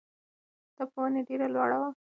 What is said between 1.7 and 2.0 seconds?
وه.